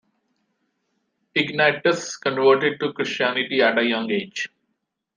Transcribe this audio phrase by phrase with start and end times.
[1.35, 4.49] Ignatius converted to Christianity at a young age.